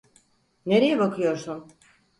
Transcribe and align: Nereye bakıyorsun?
Nereye 0.65 0.99
bakıyorsun? 0.99 1.67